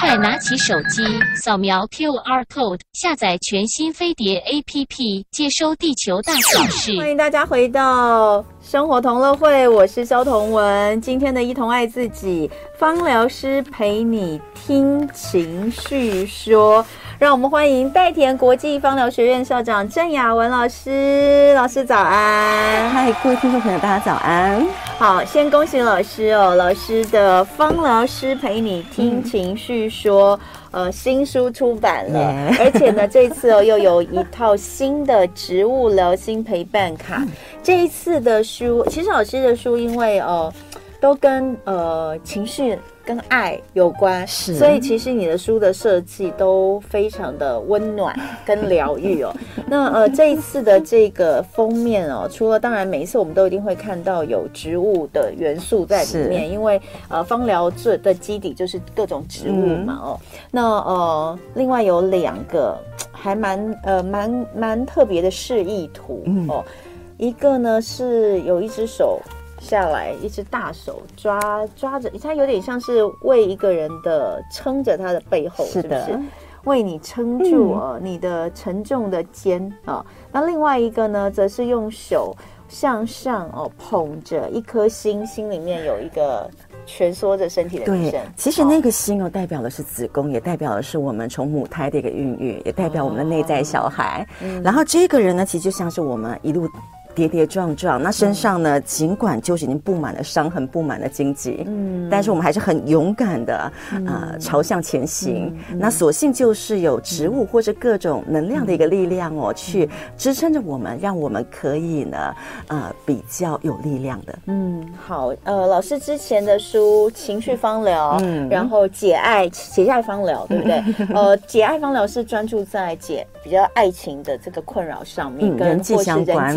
[0.00, 1.02] 快拿起手机
[1.34, 6.96] 扫描 QR code，下载全新飞碟 APP，接收地球大小事。
[6.98, 11.00] 欢迎大家回到生活同乐会，我是肖同文。
[11.00, 16.84] 今天的一同爱自己，芳疗师陪你听情绪说。
[17.18, 22.90] 让我们欢迎代田国际芳疗学院校长郑雅文老师，老师早安！
[22.90, 24.62] 嗨，各位听众朋友，大家早安！
[24.98, 30.38] 好，先恭喜老师哦，老师的芳疗师陪你听情绪说，
[30.72, 37.16] 嗯、呃，新书出版了.而且呢，这次哦又有一套新的植物疗心陪伴卡。
[37.20, 37.28] 嗯、
[37.62, 42.78] 这一次的书，其实老师的书因为哦、呃，都跟呃情绪。
[43.06, 49.32] 跟爱有关，是，所以其实你的书的设计都非常的温暖跟疗愈哦。
[49.64, 60.20] 那呃，这一次的这个封面哦，除了当然每一次我们都一定会看到有植物的元素在里面，因为呃，芳疗这的基底就是各种植物嘛哦。
[60.20, 62.76] 嗯、那呃，另外有两个
[63.12, 66.72] 还蛮呃蛮蛮特别的示意图哦，嗯、
[67.18, 69.22] 一个呢是有一只手。
[69.58, 76.24] 下来，一只大手抓抓着，它有点像是为一个人的撑着他的背后，是的，是不是？
[76.64, 80.04] 为你撑住哦，你的沉重的肩啊。
[80.32, 82.36] 那另外一个呢，则是用手
[82.68, 86.50] 向上哦，捧着一颗心，心里面有一个
[86.84, 88.12] 蜷缩着身体的女生。
[88.12, 94.26] 对，其实那个心哦，代表的是子宫，也代表的是我们从母胎的一个孕育，也代表我们的内在小孩。
[94.64, 96.68] 然后这个人呢，其实就像是我们一路。
[97.16, 98.78] 跌跌撞撞，那身上呢？
[98.82, 103.72] 尽管就是已经布满了伤痕，布满了荆棘，嗯，但是我们还是很勇敢的
[104.06, 105.50] 啊、朝向前行。
[105.70, 112.34] 嗯、那所幸就是有植物或者各种能量的一个力量哦，嗯、去支撑着我们，让我们可以呢，
[112.68, 114.38] 呃，比较有力量的。
[114.44, 120.84] 嗯，好，呃，老师之前的书《情绪方疗》，嗯，然后解爱解爱方疗，对不对？
[121.16, 126.54] 呃，解爱方疗是专注在解比较爱情的这个困扰上面，嗯、跟人际相关。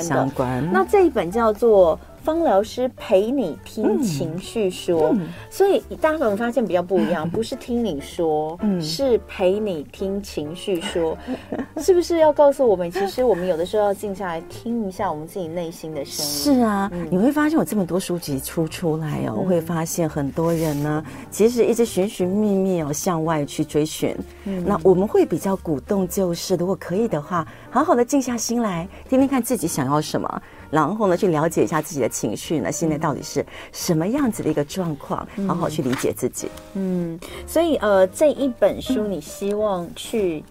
[0.00, 0.66] 相关。
[0.72, 1.98] 那这一本叫做。
[2.24, 11.16] 芳疗师陪你听情绪说，嗯嗯、所以大家可能发现比较不一样， 不是听你说，嗯、是陪你听情绪说，
[11.50, 16.32] 嗯、 是不是要告诉我们，其实我们有的时候要静下来听一下我们自己内心的声音？
[16.32, 24.16] 是啊，嗯、你会发现我这么多书籍出出来哦，嗯、会发现很多人呢，其实一直寻寻觅觅哦，向外去追寻。
[24.44, 30.42] 嗯、那我们会比较鼓动，就是如果可以的话，好好的静下心来，听听看自己想要什么。
[30.74, 36.48] 然后呢，去了解一下自己的情绪呢，现在到底是什么样子的一个状况，嗯、好好去理解自己。
[36.74, 40.42] 嗯，所以呃，这一本书你希望去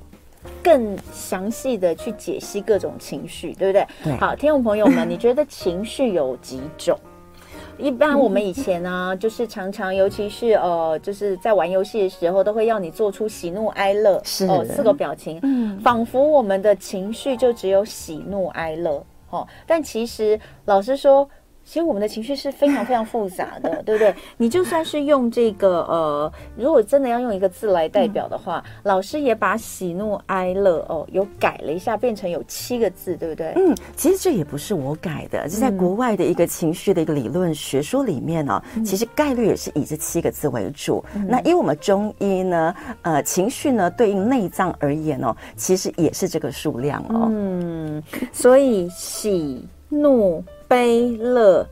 [0.64, 3.86] 更详细的去解析各种情绪，对不对？
[4.02, 4.18] 对。
[4.18, 6.98] 好，听众朋友们，你觉得情绪有几种？
[7.78, 19.04] 一般我们以前呢，就是常常，尤其是呃，就是在玩游戏的时候，都会要你做出喜怒哀乐是哦四个表情，嗯，仿佛我们的情绪就只有喜怒哀乐。
[19.34, 21.28] 哦，但其实老实说，
[21.66, 24.14] 其实我们的情绪是非常非常复杂的， 对不对？
[24.38, 33.54] 你就算是用这个呃，如果真的要用一个字来代表的话，嗯、老师也把喜怒哀乐哦，有改了一下，变成有七个字，对不对？
[33.56, 41.04] 嗯，其实这也不是我改的，是在国外的一个情绪的一个理论学说里面呢、哦，嗯、其实概率也是以这七个字为主。
[41.16, 47.28] 嗯、那因为我们中医呢，呃，情绪呢对应内脏而言哦，其实也是这个数量哦。
[47.32, 48.04] 嗯，
[48.34, 50.44] 所以喜怒。
[50.68, 51.68] 悲乐、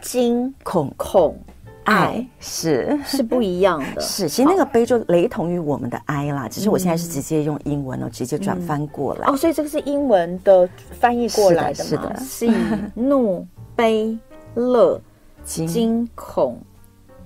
[0.00, 1.38] 惊恐、恐、
[1.84, 4.00] 爱是是不一样的。
[4.02, 6.48] 是，其实那个悲就雷同于我们的哀啦。
[6.48, 9.26] 只是我现在是直接用英文哦，直接转翻过来。
[9.26, 10.68] 哦，所以这个是英文的
[10.98, 11.90] 翻译过来的吗？
[11.90, 12.52] 是的，喜
[12.94, 14.18] 怒悲
[14.54, 15.00] 乐、
[15.44, 16.58] 惊恐、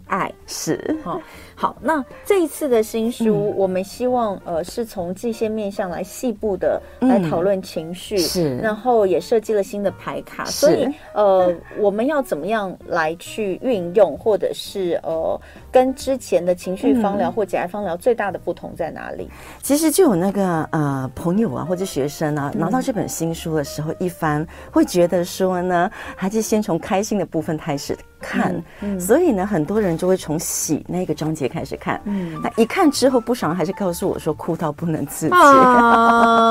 [0.06, 0.98] 爱是。
[1.02, 1.20] 好。
[1.60, 15.38] 好，那这一次的新书，嗯、我们希望呃是从这些面向来细部的来讨论情绪，嗯、是，然后也设计了新的牌卡，所以呃我们要怎么样来去运用，或者是呃
[15.70, 19.28] 跟之前的情绪方疗或解压方疗最大的不同在哪里？
[19.60, 28.58] 其实就有那个呃朋友啊或者学生啊拿到这本新书的时候，一翻会觉得说呢，还是先从开心的部分开始看，
[28.98, 31.49] 所以呢很多人就会从喜那个章节。
[31.50, 35.34] 开始看，嗯，那一看之后，不少人还是告诉我说哭到不能自己。
[35.34, 36.46] 啊、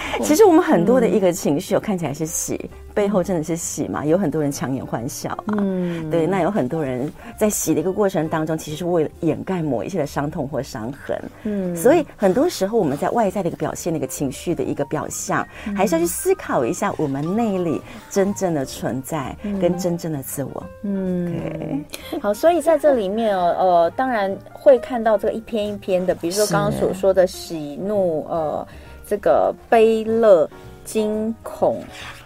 [0.22, 2.70] 其实我们很多的一个情绪，看起来是喜。
[2.92, 4.04] 背后真的是喜嘛？
[4.04, 17.80] 有很多人强颜欢笑啊，嗯，对，那有很多人在喜的一个过程当中，其实是为了掩盖某一些的伤痛或伤痕，嗯，所以很多时候我们在外在的一个表现，那个情绪的一个表象，还是要去思考一下我们内里
[18.10, 20.62] 真正的存在跟真正的自我。
[20.82, 28.66] 嗯，对，好，所以在这里面哦，呃，当然会看到这个一篇一篇的，比如说刚刚所说的喜怒，呃，
[29.06, 30.48] 这个悲乐
[30.84, 31.82] 惊恐。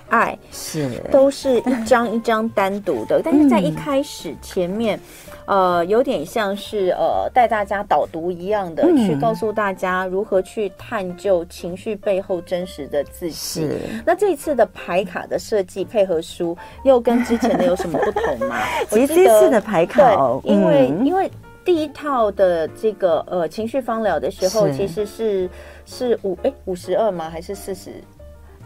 [0.08, 4.98] 爱是都是一张一张单独的，但是在一开始前面，
[5.46, 13.68] 嗯、呃，有点像是呃带大家导读一样的，嗯、去告诉大家如何去探究情绪背后真实的自己。
[14.04, 18.56] 那这一次的牌卡的设计配合书，又跟之前的有什么不同吗？
[18.90, 21.30] 其实这次的牌卡，哦，因为、嗯、因为
[21.64, 25.48] 第一套的这个呃情绪方疗的时候，其实是
[25.86, 27.28] 是五哎五十二吗？
[27.28, 27.90] 还是四十？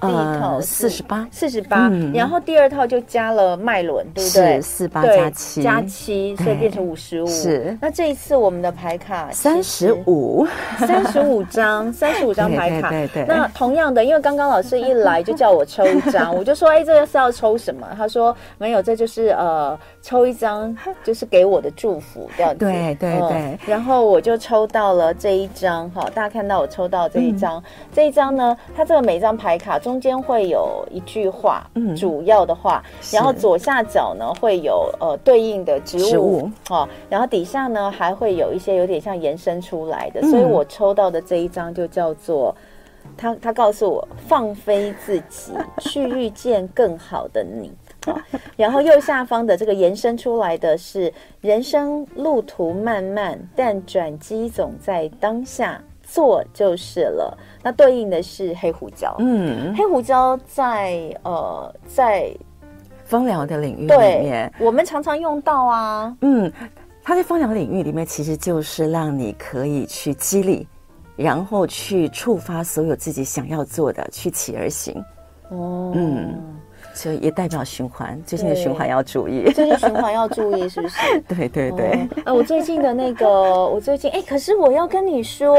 [0.00, 4.60] 第一套四十八，四十八，然后第二套就加了脉轮，对不对？
[4.60, 7.26] 四八加七，加七，所以变成五十五。
[7.26, 10.46] 是，那这一次我们的牌卡三十五，
[10.78, 12.90] 三十五张，三十五张牌卡。
[12.90, 13.24] 对对。
[13.26, 17.84] 那同样的，因为刚刚老师一来就叫我抽一张，我就说，哎，这个是要抽什么？
[17.96, 22.58] 他说没有，这就是呃，抽一张就是给我的祝福这样子。
[22.58, 23.58] 对对对。
[23.66, 27.60] 然后我就抽到了这一张，哈，大家看到我抽到这一张，
[27.92, 29.76] 这一张呢，它这个每张牌卡。
[29.88, 42.54] 中间会有一句话，嗯，主要的话，然后左下角呢会有呃对应的植物，哦，然后底下呢还会有一些有点像延伸出来的，嗯、所以我抽到的这一张就叫做
[43.16, 47.72] 他他告诉我放飞自己，去遇见更好的你，
[48.06, 48.14] 哦，
[48.58, 55.82] 然后右下方的这个延伸出来的是人生路途漫漫，但转机总在当下。
[56.08, 59.14] 做就是了，那对应的是黑胡椒。
[59.18, 62.34] 嗯，黑胡椒在呃在
[63.04, 66.16] 芳疗的领域里面，我们常常用到啊。
[66.22, 66.50] 嗯，
[67.04, 70.66] 它在芳疗领域里面，其实就是让你可以去激励，
[71.14, 75.04] 然后去触发所有自己想要做的，去起而行。
[75.50, 76.34] 哦，嗯。
[76.98, 79.44] 所以也代表循环，最近的循环要注意。
[79.52, 80.98] 最近循环要注意，是不是？
[81.28, 81.86] 对 对对。
[81.90, 83.28] 啊、哦，我最近的那个，
[83.70, 85.56] 我最近哎，可是我要跟你说，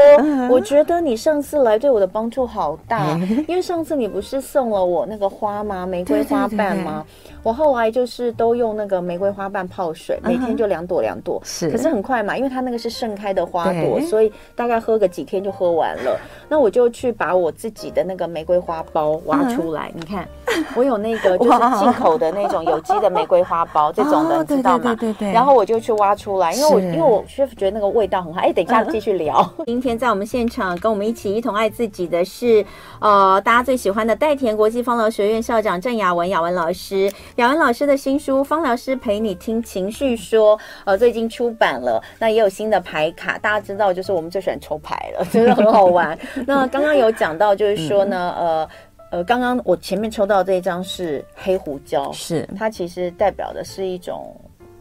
[0.50, 5.86] 我觉得你上次来对我的帮助好大，因为上次你不是送了我那个花吗？
[5.86, 7.02] 玫瑰花瓣吗？
[7.42, 11.40] 我后来就是都用那个玫瑰花瓣泡水，每天就两朵两朵。
[11.42, 11.70] 是。
[11.70, 16.20] 可是很快嘛，因为它那个是盛开的花朵，所以大概喝个几天就喝完了。
[16.50, 20.28] 那我就去把我自己的那个玫瑰花苞挖出来，你看，
[20.76, 21.29] 我有那个。
[21.38, 24.94] 就是进口的那种有机的玫瑰花苞，这种的你知道吗？
[24.94, 25.32] 对对对。
[25.32, 28.40] 然后我就去挖出来，因为我因为我确实觉得那个味道很好。
[28.40, 29.48] 哎，等一下继续聊。
[29.66, 32.64] 今天在我们现场跟我们一起一同爱自己的是，
[33.00, 37.10] 呃，大家最喜欢的代田国际芳疗学院校长郑雅文雅文老师。
[37.36, 43.38] 雅文老师的新书《芳疗师陪你听情绪说》呃，最近出版了，那也有新的牌卡。
[43.38, 46.18] 大家知道，就是我们最喜欢抽牌了，真 的很好玩。
[46.46, 48.68] 那刚刚有讲到，就是说呢，呃。
[49.10, 54.34] 呃，刚刚我前面抽到这一张是黑胡椒，是它其实代表的是一种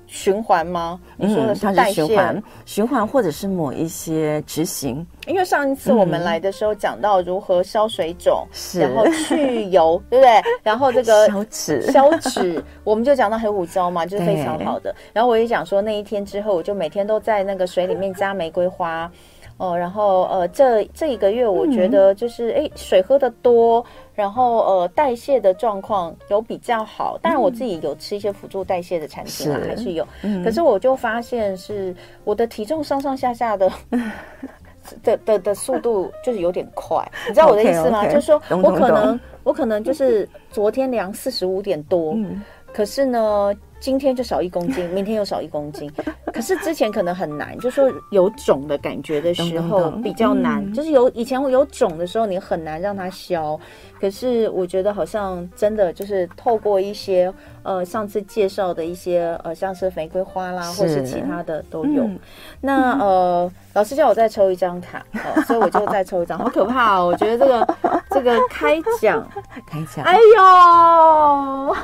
[0.06, 1.00] 循环吗？
[1.18, 5.06] 你说的是代谢、循环，循环或者是某一些执行。
[5.26, 8.48] 因为上一次我们来的时候讲到如何消水肿，
[8.80, 10.42] 然后去油，对不对？
[10.62, 14.94] 然后这个 消脂，消脂，我们就讲到黑胡椒嘛，就是非常好的。
[15.12, 19.12] 然后我也讲说那一天之后，我就每天都在那个水里面加玫瑰花。
[19.60, 23.86] 哦，然后呃，这这一个月我觉得就是哎、嗯，水喝的多，
[24.16, 27.20] 然后呃，代谢的状况有比较好。
[27.22, 30.08] 当然我自己有吃一些辅助代谢的产品啊，是还是有。
[30.24, 33.70] 嗯、可是我就发现是我的体重上上下下的
[35.04, 43.54] 的的的速度就是有点快，你知道我的意思吗？Okay, okay, 就是说我可能我可能就是昨天量四十五点多，嗯、可是呢。
[43.80, 45.92] 今天就少一公斤， 明天又少一公斤。
[46.34, 53.60] 可是之前可能很难，就是说有肿的感觉的时候比较难，嗯、就是有以前有肿的时候，你很难让它消。
[54.00, 57.32] 可是我觉得好像真的就是透过一些
[57.64, 62.04] 呃上次介绍的一些呃像是玫瑰花啦，是或是其他的都有。
[62.04, 62.20] 嗯、
[62.62, 67.08] 那呃老师叫我再抽一张卡，呃，所以我就再抽一张，好可怕哦！
[67.08, 67.76] 我觉得这个
[68.10, 69.26] 这个开奖
[69.68, 71.76] 开奖，哎呦，啊、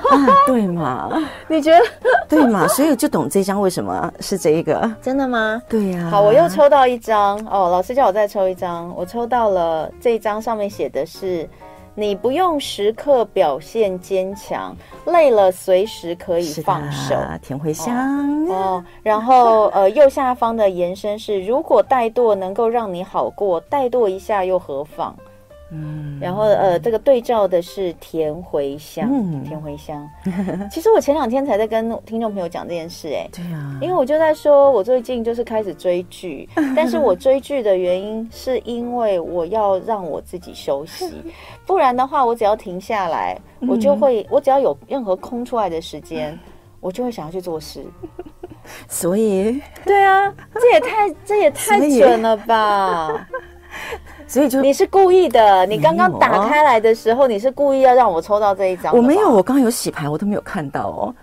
[0.47, 1.11] 对嘛？
[1.47, 1.79] 你觉得
[2.27, 2.67] 对嘛？
[2.69, 4.89] 所以就懂这张为什么是这一个？
[5.01, 5.61] 真的吗？
[5.69, 6.09] 对呀、啊。
[6.09, 11.47] 好，我又抽到一张哦，老师叫我再抽一张，我抽到了这一张，上面写的是。
[11.95, 14.75] 你不用时刻表现坚强，
[15.05, 17.15] 累了随时可以放手。
[17.41, 17.95] 甜茴香
[18.47, 25.15] 哦，哦，然后呃，右下方的延伸是：如果怠惰能够让你好过，怠惰一下又何妨？
[25.71, 30.07] 嗯，然后呃，这个对照的是甜茴香，嗯、甜茴香。
[30.69, 41.11] 其实我前两天才在跟听众朋友讲这件事，哎， 对啊，因为我就在说，我最近就是开始追剧， 但是我追剧的原因是因为我要让我自己休息，
[41.65, 46.37] 不然的话，我只要停下来，我就会，我只要有任何空出来的时间。
[46.81, 47.83] 我就会想要去做事。
[48.87, 53.27] 所以，对啊，这也太这也太准了吧！
[54.27, 58.95] 所以就你是故意的，你刚刚打开来的时候，你是故意要让我抽到这一张。
[58.95, 61.15] 我没有，我刚刚有洗牌，我都没有看到哦，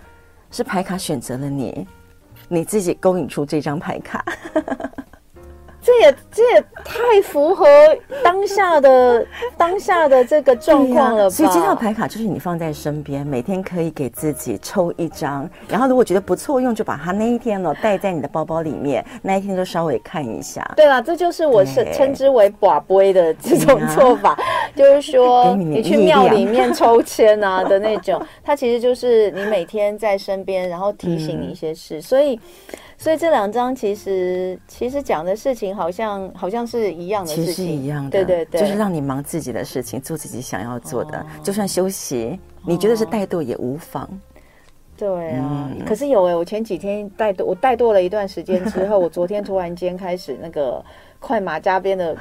[0.51, 1.87] 是牌卡选择了你，
[2.47, 4.23] 你自己勾引出这张牌卡。
[5.83, 7.65] 这也这也太符合
[8.23, 9.25] 当下的
[9.57, 11.29] 当下的这个状况了吧？
[11.29, 20.63] 所以这套牌卡就是你放在身边，每天可以给自己抽一张，然后如果觉得不错用，就把它那一天呢带在你的包包里面，那一天就稍微看一下。
[20.77, 24.39] 对啦，这就是我是称之为“寡杯”的这种做法，
[24.73, 32.39] 就是说 你，你去庙里面抽签啊的那种， 它其实就是你每天在身边，然后提醒你一些事，嗯、所以。
[33.03, 44.09] 所以这两张其实其实讲的事情好像好像是一样的事情，其实一样的，对对对，就是让你忙自己的事情，做自己想要做的，哦、就算休息，你觉得是怠惰也无妨。
[44.95, 50.81] 对啊，嗯、可是有哎、欸，我前几天怠惰，我怠惰了一段时间之后，我昨天突然间开始那个。
[51.23, 52.13] 快马加鞭的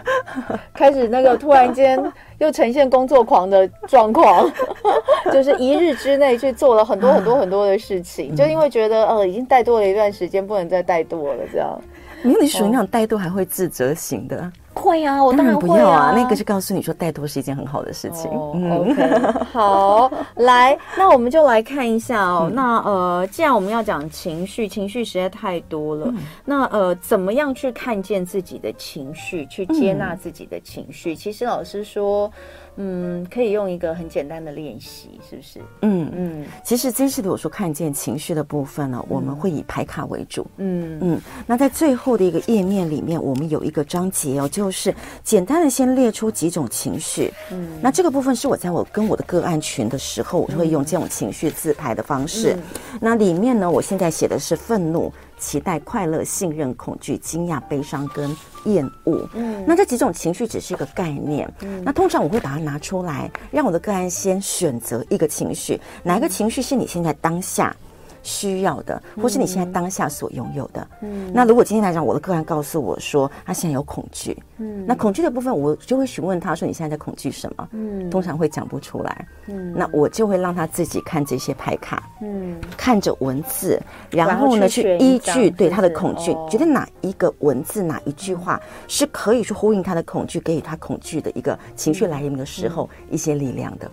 [0.72, 2.00] 开始，那个突然间
[2.38, 4.48] 又呈现工作狂的状况，
[5.32, 11.82] 就是一日之内去做了很多很多很多的事情，就因为觉得呃已经怠惰了一段时间，不能再怠惰了，这样。
[12.22, 14.52] 因为你属于那种怠惰还会自责型的。
[14.74, 15.72] 会啊，我当然会啊。
[15.72, 18.30] 不要啊，那个是告诉你说带多是一件很好的事情。
[18.30, 19.18] Oh, OK，
[19.52, 22.48] 好，来，那我们就来看一下哦。
[22.50, 26.06] 嗯、那呃，既然我们要讲情绪，情绪实在太多了。
[26.08, 31.14] 嗯、那呃，怎么样去看见自己的情绪，去接纳自己的情绪？
[31.14, 32.30] 嗯、其实老师说。
[32.76, 35.60] 嗯，可以用一个很简单的练习，是不是？
[35.82, 40.46] 嗯嗯，其实这次的我说看见情绪的部分呢，嗯、我们会以牌卡为主。
[40.56, 47.32] 嗯嗯，那在最后的一个页面里面，我们有一个章节哦，就是简单的先列出几种情绪。
[47.50, 52.54] 嗯，那这个部分是我在我跟我的个案群的时候，我会用这种情绪自拍的方式。
[52.54, 52.62] 嗯、
[53.00, 55.12] 那里面呢，我现在写的是愤怒。
[55.42, 58.34] 期待、快乐、信任、恐惧、惊讶、悲伤跟
[58.64, 59.28] 厌恶。
[59.34, 61.52] 嗯，那这几种情绪只是一个概念。
[61.62, 67.74] 嗯，那通常我会把它拿出来，让我的个案先选择一个情绪，哪一个情绪是你现在当下
[68.22, 70.86] 需要的，或是你现在当下所拥有的。
[71.00, 77.68] 嗯，那如果今天来讲，我的个案告诉我说他现在有恐惧，嗯，那恐惧的部分，我就会询问他说你现在在恐惧什么？
[77.72, 79.26] 嗯，通常会讲不出来。
[79.46, 93.90] 嗯，那我就会让他自己看这些牌卡，嗯，看着文字，然后呢去依据对他的恐惧，觉得哪一个文字哪一句话是可以去呼应他的恐惧，给予他恐惧的一个情绪来临的时候一些力量的。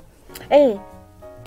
[0.50, 0.78] 哎。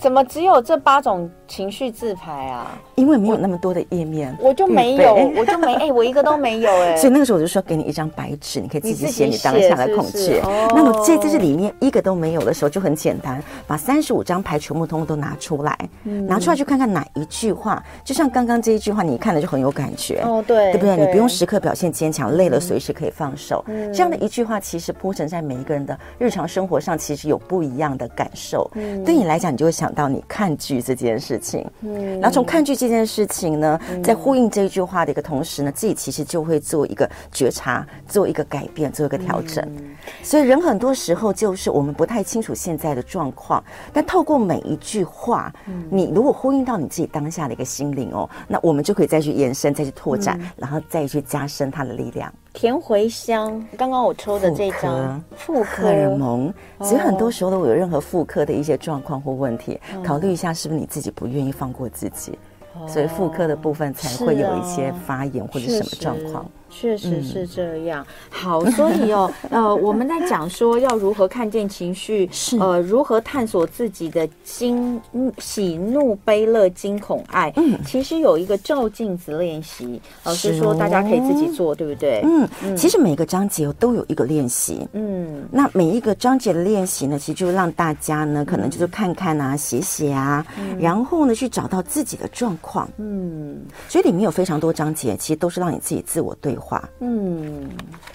[0.03, 2.77] 怎么只有这八种情绪自拍啊？
[2.97, 6.97] 因为没有那么多的页面，我就没有，我就没，哎，我一个都没有，哎。
[6.99, 10.41] 所以那个时候我就说，给你一张白纸，你可以自己写你当下的恐惧。
[10.75, 15.79] 那么这这是里面一个都没有的时候，就很简单，把三十五张牌全部通通都拿出来，
[16.27, 20.97] 拿出来去看看哪一句话，就像刚刚这一句话，你看了就很有感觉，哦，对，对不对？
[20.97, 23.65] 你不用时刻表现坚强，累了随时可以放手。
[23.95, 28.69] 这样的一句话，其实铺陈在每一个人的日常生活上，其实有不一样的感受。
[29.05, 29.92] 对你来讲，你就会想。
[29.95, 39.65] 到你看剧这件事情，嗯，然后从看剧这件事情呢，嗯、在呼应这一句话的一个同时呢，自己其实就会做一个觉察，做一个改变，做一个调整。
[39.77, 52.33] 嗯、所以人很多时候就是我们不太清楚现在的状况，但透过每一句话，嗯、你如果呼应到你自己当下的一个心灵哦，那我们就可以再去延伸，再去拓展，嗯、然后再去加深它的力量。
[52.53, 55.83] 甜茴香，刚刚我抽的这张妇科。
[55.83, 62.39] 荷尔蒙，其实很多时候都有任何妇科的一些状况或问题，哦、考虑一下是不是你自己不愿意放过自己，
[62.75, 66.47] 哦、所以妇科的部分才会有一些发炎或者什么状况。
[66.73, 68.03] 确实是这样。
[68.03, 74.99] 嗯、好，所以哦， 呃，我们在讲说要如何看见情绪，是呃，如何探索自己的惊、
[75.39, 77.53] 喜怒悲乐、惊恐爱。
[77.57, 82.23] 嗯，其实有一个照镜子练习，老师说大家可以自己做，对不对？
[82.25, 84.89] 嗯，嗯其实每个章节都有一个练习。
[84.95, 92.89] 嗯，那每一个章节的练习呢，其实就让大家呢，可能就是看看啊，写写啊，嗯、然后呢，去找到自己的状况。
[92.97, 96.62] 嗯，所以里面有非常多章节，其实都是让你自己自我对话。
[96.63, 97.69] 话，嗯，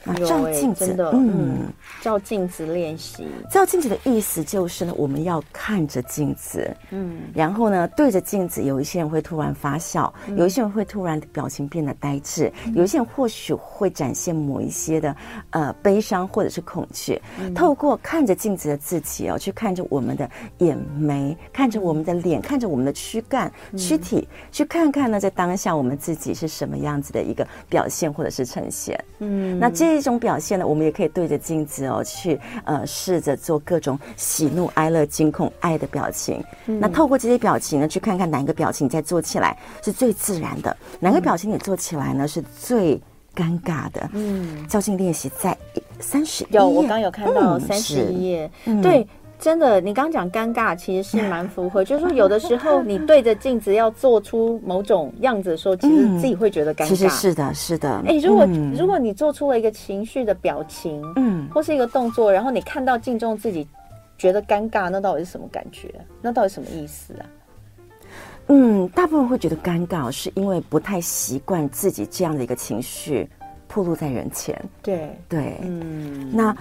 [0.03, 1.67] 那照镜子，的嗯，
[2.01, 3.27] 照镜子练习。
[3.51, 15.13] 照镜子的意思就是呢，我们要看着镜子，嗯，然后呢，对着镜子，有一些人会突然发笑，嗯、有一些人会突然表情变得呆滞，嗯、有一些人或许会展现某一些的
[15.49, 17.21] 呃悲伤或者是恐惧。
[17.41, 28.36] 嗯、透过看着镜子的自己哦，去看着我们的眼眉，看着我们的脸，看着我们的躯干、躯体，嗯、去看看呢，在当下我们自己是什么样子的一个表现，或者是。
[28.37, 29.03] 式呈现。
[29.19, 36.43] 嗯，那这一种表现呢，我们也可以对着镜子哦，去呃试着做各种喜怒哀乐、惊恐、爱的表情。
[36.67, 43.01] 嗯、那透过这些表情呢，去看看哪一个表情你在做起来是最自然的，哪个表情你做起来呢是最
[43.35, 44.07] 尴尬的。
[44.13, 45.57] 嗯，较劲练习在
[45.99, 49.07] 三十页，有我刚有看到三十一页，嗯、对。
[49.39, 51.83] 真的，你刚刚讲尴尬，其实是蛮符合。
[51.83, 56.87] 就是说，有的时候你对着镜子要做出某种样子的时候，其实自己会觉得尴尬。
[56.87, 58.01] 其实是的，是的。
[58.07, 63.67] 哎，如果如果你做出了一个情绪的表情，嗯，或是一个动作，然后你看到镜中自己
[64.17, 65.93] 觉得尴尬，那到底是什么感觉？
[66.19, 67.25] 那到底什么意思啊？
[68.47, 73.29] 嗯，大部分会觉得尴尬，是因为不太习惯自己这样的一个情绪
[73.67, 74.59] 暴露在人前。
[74.81, 76.57] 对对，嗯，那。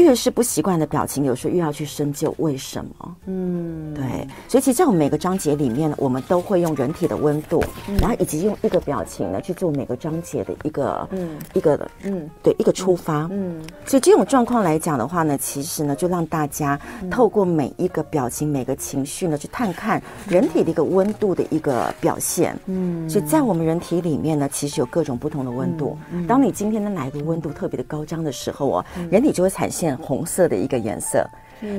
[0.00, 3.16] 越是不习惯的表情，有时候越要去深究为什么。
[3.26, 13.28] 嗯，对，所以其实在我们每个章节里面呢，我们都会用人体的温度，嗯、然后以及用一个表情呢去做每个章节的一个，嗯，一个，嗯，对，一个出发。
[13.30, 16.78] 嗯，所以这种状况来讲的话呢，其实呢，就让大家
[17.10, 22.58] 透过每一个表情、每个情绪呢，去探看人体的一个温度的一个表现。
[22.66, 25.96] 嗯，所以在我们人体里面呢，其实有各种不同的温度。
[26.12, 30.06] 嗯，当你今天的哪一个温度特别的高涨的时候哦，人体就会产生。
[30.06, 31.24] 红色的一个颜色。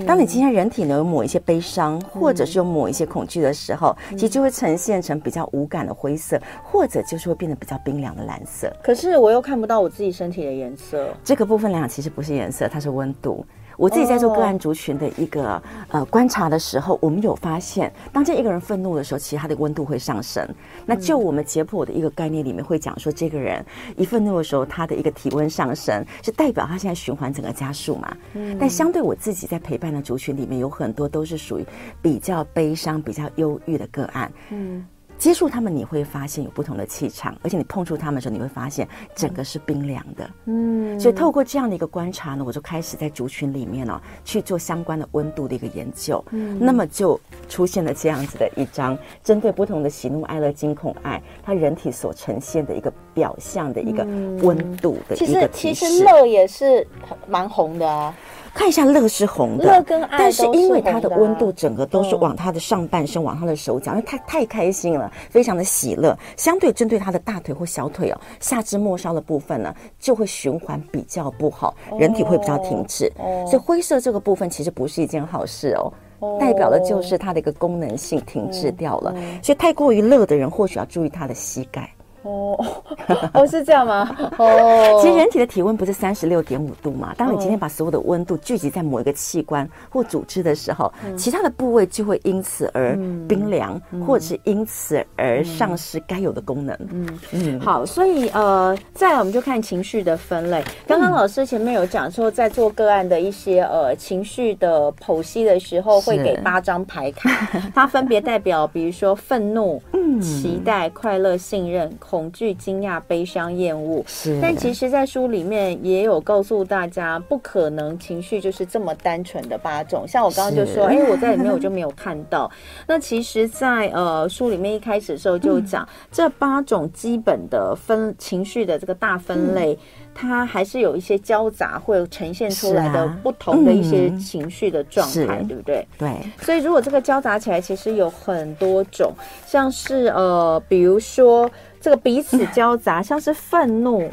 [0.06, 8.72] 当你今天人体呢有抹一些悲伤，或者是有抹一些恐惧的时候，其实就会呈现成比较无感的灰色，或者就是会变得比较冰凉的蓝色。
[8.84, 11.10] 可是我又看不到我自己身体的颜色。
[11.24, 13.44] 这个部分来讲，其实不是颜色，它是温度。
[13.82, 15.62] 我自己在做个案族群的一个、oh.
[15.90, 20.48] 呃观察的时候，我们有发现，当这一个人愤怒的时候，其实他的温度会上升。
[20.86, 23.66] 那就我们解剖的一个概念里面会讲说，这个人
[23.98, 28.16] 一愤怒的时候，他的一个体温上升，是代表他现在循环整个加速嘛。
[28.36, 28.56] 嗯。
[28.60, 31.66] 但相对我自己在陪伴的族群里面，有很多都是属于
[32.04, 34.32] 比较悲伤、比较忧郁的个案。
[34.52, 34.86] 嗯。
[35.22, 40.28] 接触他们，你会发现有不同的气场，而且你碰触他们的时候，你会发现整个是冰凉的。
[40.46, 46.26] 嗯，所以透过这样的一个观察呢，我就开始在族群里面呢去做相关的温度的一个研究。
[46.32, 54.04] 嗯，那么就出现了这样子的一张针对不同的喜怒哀乐惊恐爱，它人体所呈现的一个表象的一个
[54.42, 55.86] 温度的一个提示。
[55.86, 56.88] 其实乐也是
[57.28, 58.12] 蛮红的啊。
[58.54, 66.18] 看一下乐是红的，乐跟爱，但是因为它的温度整个都是往他的上半身，往他的手脚，因为他太开心了，非常的喜乐。
[66.38, 73.12] 相对针对他的大腿或小腿哦，下肢末梢的部分呢，就会循环比较不好，人体会比较停滞。
[73.48, 79.14] 所以灰色这个部分其实不是一件好事哦，代表的就是它的一个功能性停滞掉了。
[79.42, 81.90] 所以太过于乐的人，或许要注意他的膝盖。
[82.24, 82.56] 哦，
[83.34, 84.16] 哦，是这样吗？
[84.38, 87.14] 哦，其实人体的体温不是三十六点五度嘛？
[87.18, 92.96] 当你今天把所有的温度聚集在某一个器官或组织的时候，嗯、其他的部位就会因此而
[93.28, 96.78] 冰凉，嗯、或者是因此而丧失该有的功能。
[96.92, 97.60] 嗯嗯。
[97.60, 100.64] 好，所以呃，再来我们就看情绪的分类。
[100.86, 107.30] 刚刚老师前面有讲说，在做个案的一些呃情绪的剖析的时候，会给八张牌卡，
[107.74, 111.92] 它分别代表，比如说愤怒、嗯、期待、快乐、信任。
[112.12, 114.38] 恐惧、惊讶、悲伤、厌恶，是。
[114.42, 120.06] 但其实，在书里面也有告诉大家，不可能情绪就是这么单纯的八种。
[120.06, 122.52] 像我刚刚就说，哎是，我在里面我就没有看到。
[122.86, 129.74] 那其实在，在呃书里面一开始的时候就讲，嗯、 这八种基本的分情绪的这个大分类。
[129.74, 129.78] 嗯
[130.14, 135.88] 它还是有一些交杂，会呈现出来的不同的一些情绪的状态，嗯、对不对？
[135.98, 136.12] 对。
[136.42, 139.14] 所以如果这个交杂起来，其实有很多种，
[139.48, 141.50] 像是呃，比如说
[141.82, 144.10] 这个彼此交杂， 像是愤怒，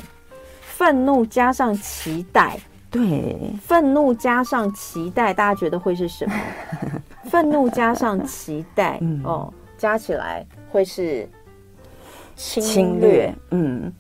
[0.63, 2.59] 愤怒加上期待，
[2.91, 6.35] 对，愤怒加上期待，大家觉得会是什么？
[7.31, 11.29] 愤怒加上期待，嗯、哦，加起来会是
[12.35, 13.93] 侵略，侵略嗯。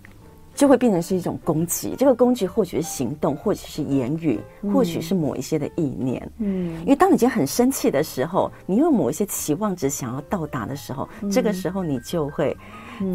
[0.54, 4.40] 就会变成是一种攻击，这个攻击或许是行动，或许是言语，
[4.74, 6.20] 或许是某一些的意念。
[6.38, 12.56] 嗯，因为当你已经很生气的时候，你有某一些期望值想要到达的时候，嗯、这个时候你就会。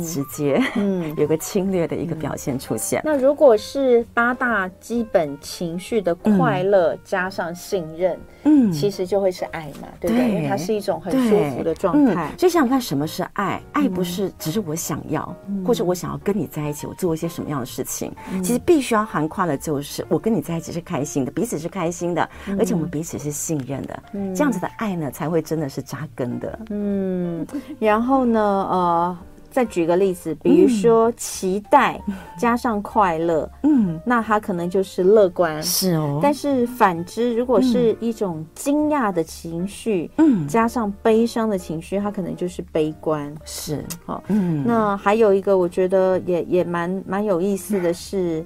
[0.01, 3.01] 直接，嗯， 有个侵略的一个表现出现。
[3.03, 10.29] 那如果是八大基本情绪的快乐加上信任，嗯，其实就会是爱嘛，对不对？
[10.29, 12.31] 因为它是一种很舒服的状态。
[12.37, 13.61] 就想想看，什么是爱？
[13.73, 18.13] 爱不是只是我想要，或者我想要跟你在一起，我做一些什么样的事情？
[18.43, 24.03] 其实必须要涵盖的就是我跟你在一起是开心的，彼此是开心的，而且我们彼此是信任的。
[24.35, 26.59] 这样子的爱呢，才会真的是扎根的。
[26.69, 27.45] 嗯，
[27.79, 28.41] 然后呢，
[28.71, 29.17] 呃。
[29.53, 32.01] 再举个例子，比如说期待
[32.39, 36.19] 加上快乐，嗯，那它可能就是乐观，是哦。
[36.23, 43.85] 但是反之，如果是一种惊讶的情绪，嗯，加上悲伤的情绪，它可能就是悲观，是。
[44.07, 44.63] 好，嗯。
[44.65, 48.43] 那还有一个，我觉得也也蛮蛮有意思的是，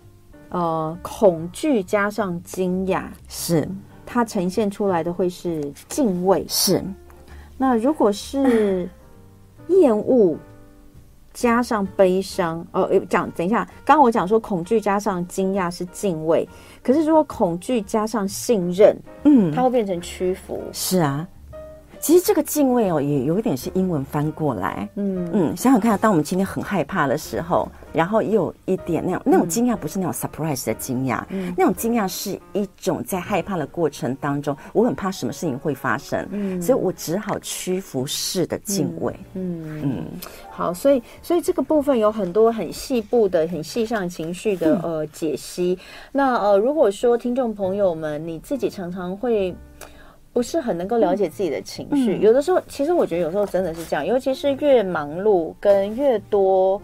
[0.50, 3.66] 呃，恐惧加上惊讶，是
[4.04, 6.84] 它呈现出来的会是敬畏，是。
[7.56, 8.86] 那如果是
[9.68, 10.36] 厌恶。
[11.40, 16.46] 加上悲伤，哦，讲，等一下，刚刚我讲说恐惧加上惊讶是敬畏，
[16.82, 20.62] 可是如果恐惧加上信任，嗯，它会变成屈服。
[20.70, 21.26] 是啊。
[22.00, 24.88] 其实这个敬畏哦，也有一点是英文翻过来。
[24.94, 39.14] 嗯嗯，想想看，当我们今天很害怕的时候，然后又有一点那种那种惊讶，不是那种 surprise 的惊讶，嗯，那种惊讶是一种在害怕的过程当中，我很怕什么事情会发生，嗯，所以我只好屈服式的敬畏。
[39.34, 40.04] 嗯嗯，嗯，
[40.50, 45.78] 好，所以所以这个部分有很多很细部的、很细项情绪的呃解析。
[45.78, 49.54] 嗯、那呃，如果说听众朋友们你自己常常会。
[50.32, 56.80] 不是很能够了解自己的情绪，嗯、有的时候，其实我觉得有时候真的是这样，尤其是越忙碌跟越多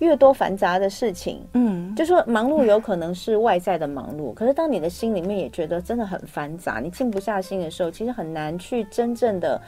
[0.00, 9.58] 越多繁杂的事情，嗯，就说忙碌有可能是外在的忙碌，嗯、可是当你的心里面也觉得真的很繁杂，你静不下心的时候，其实很难去真正的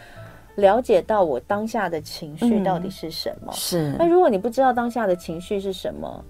[0.57, 3.51] 了解到我当下的情绪到底是什么。
[3.51, 6.23] 嗯、是，那如果你不知道当下的情绪是什么，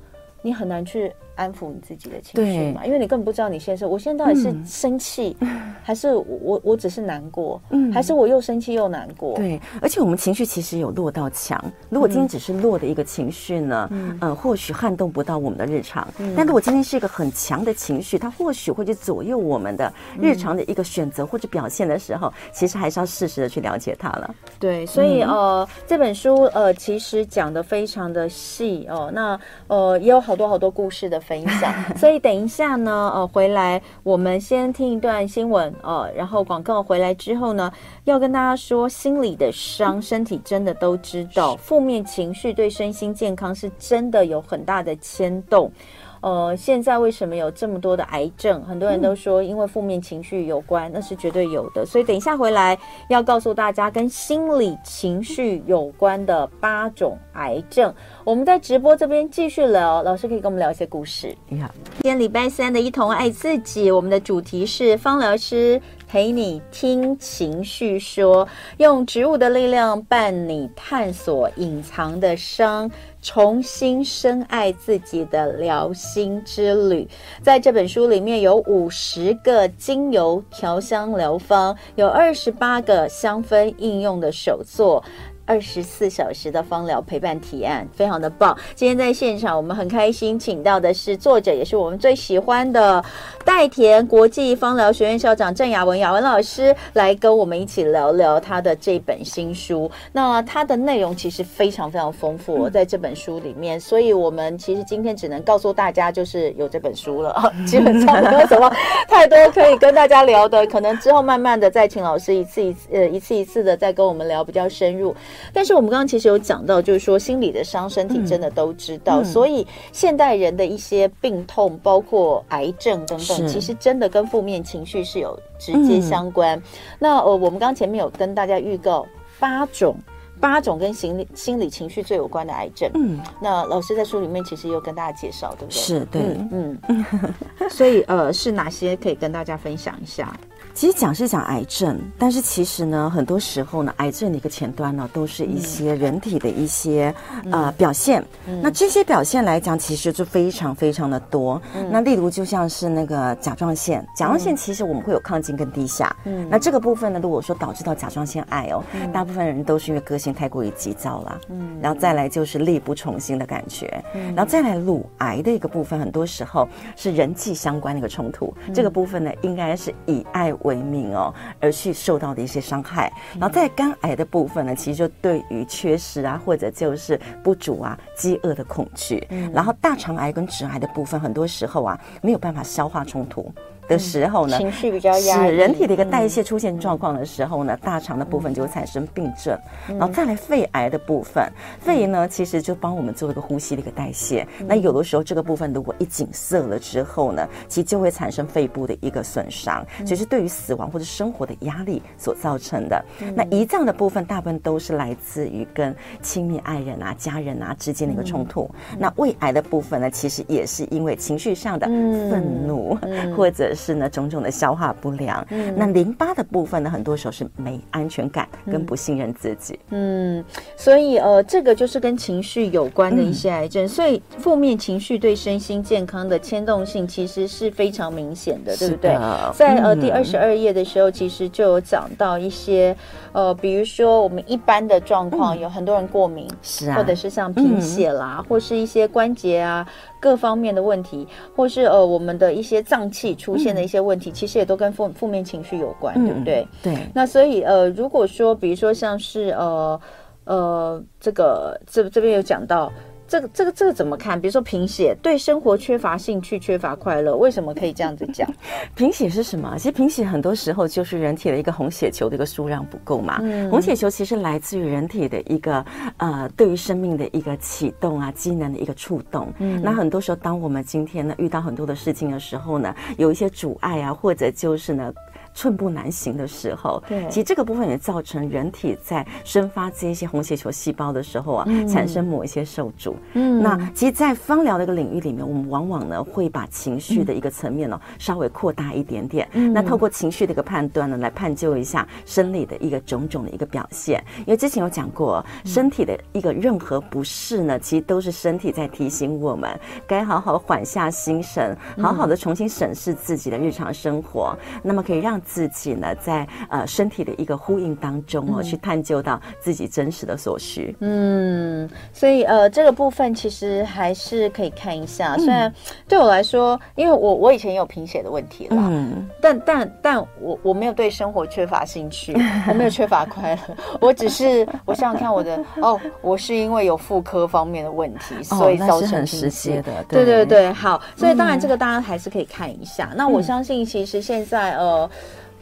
[0.47, 1.13] 你很难去。
[1.37, 5.37] 安抚你自己的情绪嘛，因为你根本不知道你现在是，我现在到底是生气，
[5.85, 9.37] 还是我我只是难过，嗯，还是我又生气又难过？
[9.37, 11.63] 对，而且我们情绪其实有落到强。
[11.91, 16.09] 如果今天只是弱的一个情绪呢，嗯，呃，或许撼动不到我们的日常。
[16.35, 24.35] 但如果今天是一个很强的情绪，它或许会去左右我们的日常的一个选择或者表现的时候，其实还是要适时的去了解它了。
[24.59, 31.17] 对，所以呃，这本书呃，其实讲的非常的细哦，那呃，也有好多好多故事的。
[31.27, 37.73] 分享， 所以等一下呢，呃，回来我们先听一段新闻，呃，然后广告回来之后呢，
[38.05, 45.73] 要跟大家说，心里的伤，身体真的都知道，负面情绪对身心健康是真的有很大的牵动。
[46.21, 48.63] 呃，现在为什么有这么多的癌症？
[48.65, 51.85] 很多人都说因为负面情绪有关，那是绝对有的。
[51.85, 57.93] 所以等一下回来要告诉大家跟心理情绪有关的八种癌症。
[58.25, 61.37] 我们在直播这边继续聊，老师可以跟我们聊一些故事。
[61.49, 65.81] 你好，今天礼拜三的一同爱自己，我们的主题是芳疗师
[66.17, 68.49] 陪你听情绪说，
[68.79, 72.91] 用植物的力量伴你探索隐藏的伤。
[73.21, 77.07] 重新深爱自己的疗心之旅，
[77.43, 85.05] 在这本书里面有五十个精油调香疗方，有二十八个香氛应用的手作。
[85.47, 88.57] 二十四小时的芳疗陪伴提案，非常的棒。
[88.75, 93.03] 今天在现场，我们很开心，请到的是作者，也是我们最喜欢的
[93.45, 99.89] 代田国际芳疗学院校长郑雅文雅文老师，来跟我们一起聊聊他的这本新书。
[100.13, 108.69] 那它的内容其实非常非常丰富，在这本书里面，所以我们其实今天只能告诉大家，就是有这本书了， 基本上没有什么
[109.07, 115.15] 太多可以跟大家聊的，可能之后慢慢的再请老师一次一次呃一次一次的再跟我们聊比较深入。
[115.53, 119.23] 但是我们刚刚其实有讲到，就是说心理的伤，身体真的都知道。
[119.25, 126.57] 所以现代人的一些病痛，包括癌症等等，其实真的跟负面情绪是有直接相关。
[126.59, 126.63] 嗯、
[126.99, 129.07] 那呃，我们刚刚前面有跟大家预告
[129.39, 129.97] 八种，
[130.41, 132.91] 八种跟心理心理情绪最有关的癌症。
[132.95, 135.79] 嗯，那老师在书里面其实有跟大家介绍，对不对？
[135.79, 136.23] 是对，
[136.53, 137.05] 嗯嗯。
[137.71, 140.35] 所以呃，是哪些可以跟大家分享一下？
[140.75, 148.23] 其实讲是讲癌症，但是其实呢，很多时候呢，癌症的一个前端呢，都是一些人体的一些、嗯、呃表现。
[148.47, 151.61] 嗯、那这些表现来讲，其实就非常非常的多。
[151.75, 156.15] 嗯、那例如就像是那个甲状腺，甲状腺其实我们会有亢进跟低下。
[156.25, 161.41] 嗯，那这个部分呢，如果说导致到甲状腺癌哦，嗯、大部分人都是因为个性太过于急躁了。
[161.51, 164.03] 嗯，然后再来就是力不从心的感觉。
[164.15, 168.53] 嗯，然后再来乳癌的一个部分，很多时候是人际相关的一个冲突。
[168.67, 173.13] 嗯、这个部分呢，应该是以爱为名哦，而去受到的一些伤害。
[173.39, 179.25] 然后在肝癌的部分呢，其实就对于缺失啊，或者就是不足啊、饥饿的恐惧。
[179.31, 183.53] 嗯，然后大肠癌跟直癌的部分，很多时候啊没有办法消化冲突。
[183.89, 203.05] 的时候呢，情绪比较压抑，是人体的一个代谢出现状况的时候呢，大肠的部分就会产生病症，然后再来肺癌的部分，肺呢其实就帮我们做一个呼吸的一个代谢，那有的时候这个部分如果一紧塞了之后呢，其实就会产生肺部的一个损伤，其实对于死亡或者生活的压力所造成的。
[203.35, 208.69] 那胰脏的部分大部分都是来自于跟亲密爱人啊、家人啊之间的一个冲突。
[208.99, 212.99] 那胃癌的部分呢，其实也是因为情绪上的愤怒，
[213.37, 215.47] 或者是呢种种的消化不良。
[215.51, 219.79] 嗯那淋巴的部分呢，很多时候是没安全感跟不信任自己。
[219.91, 220.45] 嗯，
[220.77, 223.87] 所以呃，这个就是跟情绪有关的一些癌症。
[223.87, 229.17] 所以负面情绪对身心健康的牵动性其实是非常明显的，对不对？
[229.55, 232.97] 在呃第二十二页的时候，其实就有讲到一些
[233.33, 239.87] 呃，比如说我们一般的状况，有很多人过敏，是啊，或者是像贫血啦，或是一些关节啊。
[240.27, 246.69] 各方面的问题，或是呃我们的一些脏器出现的一些问题，嗯、其实也都跟负负面情绪有关，嗯、对不对？
[246.83, 246.97] 对。
[247.15, 250.01] 那所以呃，如果说比如说像是呃
[250.45, 252.93] 呃这个这这边有讲到。
[253.29, 254.41] 这个这个这个怎么看？
[254.41, 258.49] 比如说贫血，对生活缺乏兴趣、缺乏快乐，为什么可以这样子讲？
[258.95, 259.75] 贫血是什么？
[259.77, 263.39] 其实贫血很多时候就是人体的一个红血球的一个数量不够嘛。
[263.43, 265.85] 嗯、红血球其实来自于人体的一个
[266.19, 269.53] 呃，对于生命的一个启动啊，机能的一个触动。
[269.59, 275.13] 嗯，那很多时候，当我们今天呢遇到很多的事情的时候呢，有一些阻碍啊，或者就是呢。
[275.57, 283.17] 寸步难行的时候，对，其实这个部分也造成人体在生发这一些红血球细胞的时候啊，嗯、产生某一些受阻。
[283.33, 289.49] 嗯，那其实，在芳疗的一个领域里面，我们往往呢会把情绪的一个层面呢、稍微扩大一点点。
[289.53, 294.23] 嗯，那透过情绪的一个判断呢，来探究一下生理的一个种种的一个表现。
[294.41, 304.55] 因为之前有讲过，身体的一个任何不适呢，其实都是身体在提醒我们，该好好缓下心神，好好的重新审视自己的日常生活。
[304.75, 310.95] 嗯、那么可以让自己呢，在呃身体的一个呼应当中哦，去探究到自己真实的所需。
[311.01, 315.37] 嗯，所以呃，这个部分其实还是可以看一下。
[315.39, 315.73] 虽然
[316.09, 322.35] 对我来说，因为我我以前也有贫血的问题啦，嗯，但但但我我没有对生活缺乏兴趣，
[322.69, 330.05] 我没有缺乏快乐， 我只是我想想看我的哦，我是因为有妇科方面的问题，所以造成很直接的。
[330.09, 333.13] 对对对，好，所以当然这个大家还是可以看一下。
[333.17, 335.09] 那我相信其实现在呃。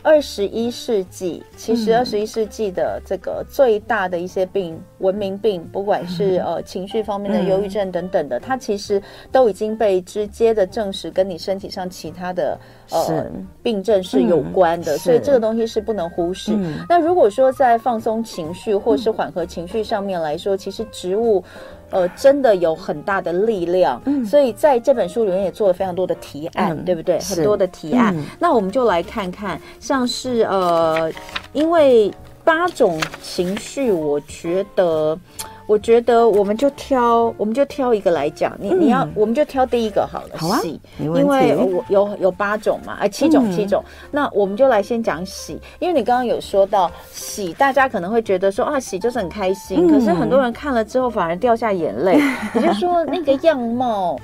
[0.04, 12.58] 二十一世纪，其实二十一世纪的这个最大的一些病，文明病，不管是呃情绪方面的忧郁症等等的，它其实都已经被直接的证实跟你身体上其他的
[12.90, 13.26] 呃
[13.62, 16.52] 病症是有关的，所以这个东西是不能忽视。
[16.86, 21.42] 那如果说在放松情绪或是缓和情绪上面来说，其实植物。
[21.90, 27.18] 呃，真的有很大的力量，嗯，所以在这本书里面也做了非常多的提案，嗯、对不对？
[27.20, 31.12] 很多的提案，嗯、那我们就来看看，像是呃，
[31.52, 35.18] 因为八种情绪，我觉得。
[35.66, 38.54] 我觉得我们就挑，我们就挑一个来讲。
[38.60, 40.36] 你你要，我们就挑第一个好了。
[40.36, 43.82] 好啊，喜，因为我有有八种嘛，哎，七种七种。
[44.10, 52.20] 那我们就来先讲喜，因为你刚刚有说到喜，大家可能会觉得说啊，喜就是很开心，可是很多人看了之后反而掉下眼泪。
[52.54, 54.18] 也就是说，那个样貌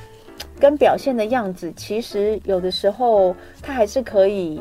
[0.58, 4.60] 跟表现的样子，其实有的时候它还是可以。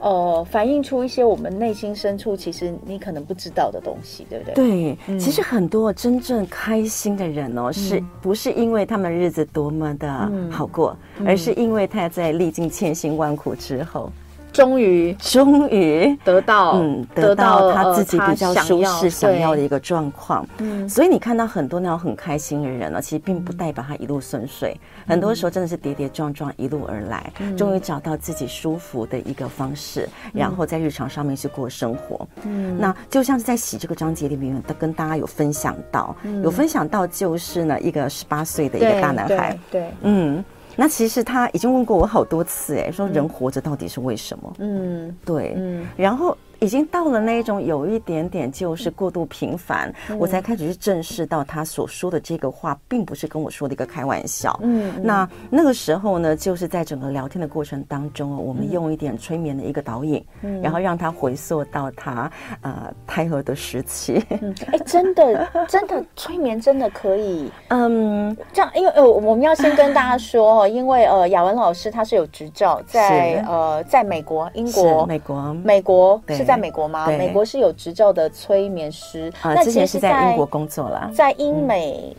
[0.00, 4.54] 呃，反映出一些我们内心深处其实你可能不知道的东西，对不对？
[4.54, 14.10] 对，嗯、其实很多真正开心的人哦，嗯、是不是因为他们日子多么的好过，嗯、而是因为他在历尽千辛万苦之后。
[14.56, 20.46] 终于，终于得到，嗯，得到他自己比较舒适、想要的一个状况。
[20.58, 24.76] 嗯，所以你看到很多那种很开心的人呢，其实并不代表他一路顺遂。
[25.06, 32.26] 很多时候真的是跌跌撞撞一路而来，终于找到自己舒服的一个方式，然后在日常上面去过生活。
[32.44, 39.58] 嗯，那就像是在洗这个章节里面，他跟大家有分享到，有分享到就是呢，一个十八岁的一个大男孩。
[39.70, 40.44] 对，嗯。
[40.76, 44.52] 那其实他已经问过我好多次，哎，说人活着到底是为什么？
[44.58, 46.36] 嗯，对，嗯，然后。
[46.60, 54.58] 已经到了那种有一点点就是过度频繁，嗯、我才开始去正视到他所说的这个话，并不是跟我说的一个开玩笑。
[54.62, 55.02] 嗯，嗯。
[55.02, 62.30] 那那个时候呢，就是在整个聊天的过程当中，我们用一点催眠的一个导引，嗯、然后让他回溯到他
[62.62, 64.24] 呃胎儿的时期。
[64.40, 77.06] 嗯，哎，真的真的催眠真的可以， 嗯，这样，因为呃我们要先跟大家说哦，因为呃雅文老师他是有执照在呃在美国、英国、美国、美国对在美国吗？
[77.08, 79.32] 美国是有执照的催眠师。
[79.42, 82.16] 啊，之前是在英国工作了，在英美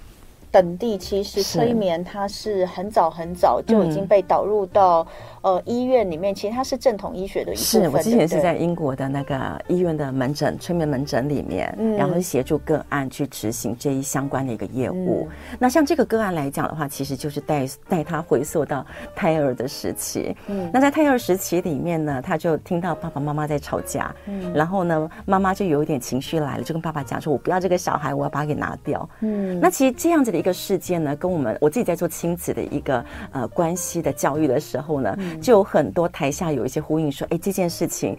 [0.51, 5.07] 等地，其实催眠它是很早很早就已经被导入到。
[5.47, 7.83] 呃，医院里面其实它是正统医学的一部分。
[7.83, 15.25] 是我之前是在英国的那个医院的门诊催眠门诊里面，嗯、然后协助个案去执行这一相关的一个业务。
[15.29, 20.35] 嗯、那像这个个案来讲的话，其实就是带带他回溯到胎儿的时期。
[20.47, 35.15] 嗯，那在胎儿时期里面呢，他就听到爸爸妈妈在吵架，嗯，然后呢，妈妈就有一点情绪来了，就跟爸爸讲说：“我不要这个小孩，我要把他给拿掉。”嗯，那其实这样子的一个事件呢，跟我们我自己在做亲子的一个呃关系的教育的时候呢。
[35.17, 38.17] 嗯就有很多台下有一些呼应，说：“哎，这件事情，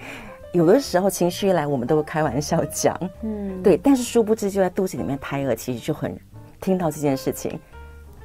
[0.52, 3.76] 有的时候情绪一来，我们都会开玩笑讲，嗯，对。
[3.76, 6.18] 但是殊不知，就在肚子里面，胎儿其实就很
[6.60, 7.58] 听到这件事情。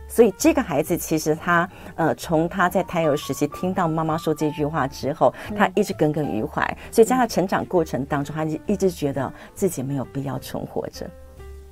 [0.08, 6.62] 所以这个孩子其实他，呃，从他在胎儿时期听到妈妈说这句话之后，他一直耿耿于怀。
[6.92, 11.10] 所以在他成长过程当中，他就一直觉得自己没有必要存活着。”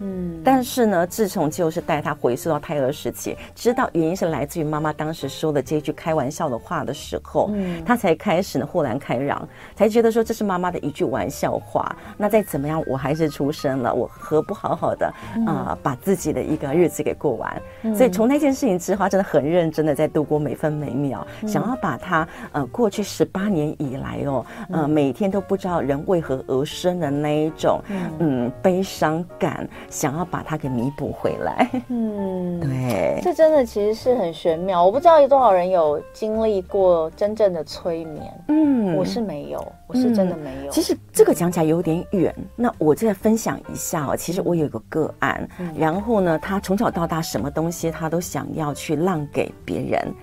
[0.02, 11.96] 嗯，但是呢，自从就是带他回溯到胎儿时期，知道原因是来自于妈妈当时说的这句开玩笑的话的时候，嗯，他才开始呢豁然开朗，才觉得说这是妈妈的一句玩笑话。
[12.18, 17.62] 那再怎么样，我还是出生了，我何不好好的啊、嗯呃，把自己的一个日子给过完？
[17.84, 29.68] 嗯、所以从那件事情之后，真的很认真的在度过每分每秒，嗯、想要把他呃过去十八年以来哦，呃每天都不知道人为何而生的那一种嗯，嗯悲伤感。
[29.92, 34.84] 想要把它给弥补回来， 嗯，对，这真的其实是很玄妙。
[34.84, 40.70] 我不知道有多少人有经历过真正的催眠，嗯，我是没有，我是真的没有。
[40.70, 44.16] 嗯、其实这个讲起来有点远，那我再分享一下哦。
[44.16, 50.14] 其实我有一个个案，嗯、然后呢，他从小到大什么东西他都想要去让给别人。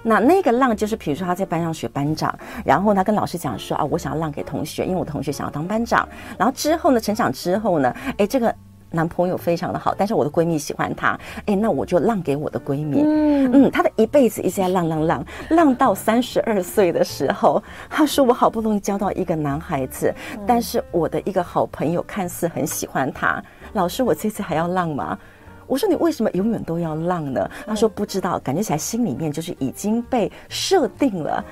[0.00, 2.32] 那那个让就是，比如说他在班上学班长，
[2.64, 6.08] 然后他跟老师讲说啊，我想要让给同学，因为我同学想要当班长。
[6.38, 8.54] 然后之后呢，成长之后呢，哎，这个。
[8.90, 13.02] 男朋友非常的好，但是我的闺蜜喜欢他，哎，那我就让给我的闺蜜。
[13.02, 23.42] 嗯嗯，她的一辈子一直在浪浪浪，浪到三十二岁的时候，她说我好不容易交到一个男孩子，嗯、但是我的一个好朋友看似很喜欢他，
[23.74, 25.18] 老师，我这次还要浪吗？
[25.66, 27.50] 我说你为什么永远都要浪呢？
[27.66, 31.44] 她说不知道，感觉起来心里面就是已经被设定了，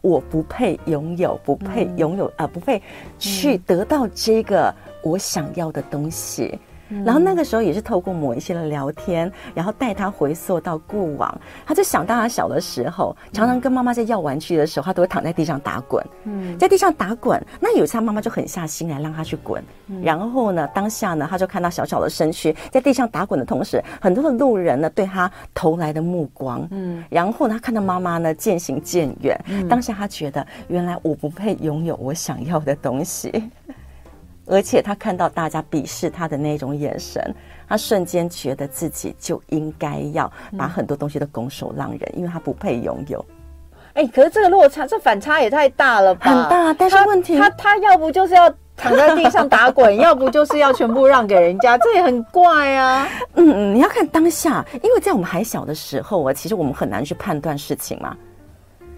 [0.00, 2.80] 我不配拥有，不配拥有啊、嗯呃，不配
[3.18, 4.72] 去得到这个
[5.02, 6.58] 我想要的东西。
[7.04, 17.42] 然后那个时候也是透过某一些的聊天，然后带他回溯到过往，他就想到他小的时候，常常跟妈妈在要玩具的时候，他都会躺在地上打滚，嗯，在地上打滚。
[17.60, 19.62] 那有一次他妈妈就狠下心来让他去滚，
[20.02, 33.50] 然后呢，当下呢，他就看到小小的身躯在地上打滚的同时，很多的路人呢对他投来的目光，嗯，然后呢，他看到妈妈呢渐行渐远，当下他觉得原来我不配拥有我想要的东西。
[34.46, 37.34] 而且他看到大家鄙视他的那种眼神，
[37.68, 43.24] 他瞬间觉得自己就应该要把很多东西都拱手让人，因为他不配拥有。
[43.94, 46.30] 哎、欸，可是这个落差，这反差也太大了吧？
[46.30, 53.08] 很大，但是问题他他，他要不就是要躺在地上打滚， 要不就是要全部让给人家，这也很怪啊。
[53.34, 58.14] 嗯嗯，你要看当下，因为在我们还小的时候啊，其实我们很难去判断事情嘛。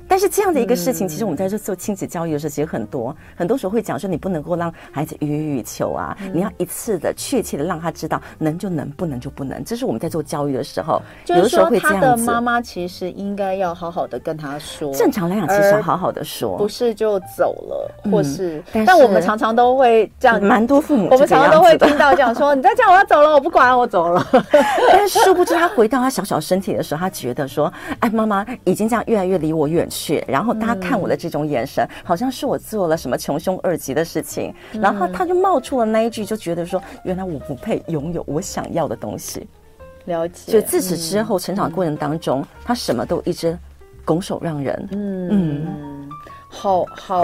[0.08, 9.62] 但是这样的一个事情，其实我们在这做亲子教育的时候，其实很多很多时候会讲说，你不能够让孩子予取予求啊，你要一次的确切的让他知道能就能，不能就不能。
[9.64, 12.06] 这是我们在做教育的时候，有的时候会这样子。
[12.06, 18.62] 他的妈妈其实应该要好好的跟他说，正常来讲，其实要好好的说，不是就走了，或是。
[18.86, 24.26] 但我们常常都会这样，蛮多父母，我们常常都会听到这样说：“你再这样，我要走了，我不管，我走了。
[24.90, 39.46] ”但是殊不知，他回到他小小身体的时候，他觉得说：“哎，妈妈已经这样越来越离我远去。”去，然后大家看我的这种眼神，嗯、好像是我做了什么穷凶恶极的事情，嗯、然后他就冒出了那一句，就觉得说，原来我不配拥有我想要的东西。
[40.04, 40.52] 了解。
[40.52, 43.58] 所以自此之后，嗯、成长过程当中，嗯、他什么都一直
[44.04, 44.88] 拱手让人。
[44.92, 45.28] 嗯。
[45.30, 46.08] 嗯
[46.60, 47.22] 好好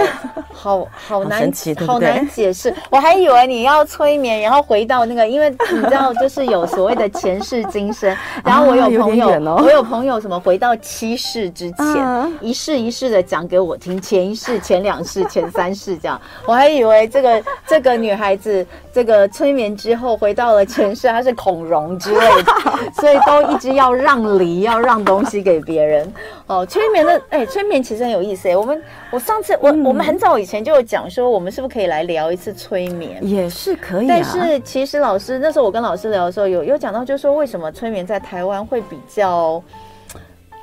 [0.52, 1.50] 好好难，
[1.84, 2.72] 好难解释。
[2.88, 8.16] 我还以为你要催眠，然后回到那个，因为你知道，就是有所谓的前世今生。
[8.44, 16.20] 然后我有朋友，我有朋友什么回到七世之前，一世一世的讲给我听，前一世、前两世、前三世这样。
[16.46, 22.52] 我还以为这个这个女孩子，这个催眠之后回到了前世，他是孔融之类的，
[23.00, 26.10] 所以都一直要让梨，要让东西给别人。
[26.46, 28.80] 哦，催眠的，哎，催眠其实很有意思哎，我们。
[29.10, 33.18] 我上次我我们很早以前就有讲说，我们是不是可以来聊一次催眠？
[33.20, 34.06] 也是可以。
[34.06, 39.62] 但是其实老师那时候我跟老师聊的时候，有有讲到，就是说为什么催眠在台湾会比较，